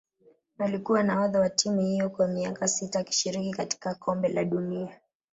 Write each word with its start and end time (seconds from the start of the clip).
Alikuwa 0.57 1.03
nahodha 1.03 1.39
wa 1.39 1.49
timu 1.49 1.81
hiyo 1.81 2.09
kwa 2.09 2.27
miaka 2.27 2.67
sita 2.67 2.99
akishiriki 2.99 3.51
katika 3.53 3.95
kombe 3.95 4.29
la 4.29 4.43
dunia 4.43 4.99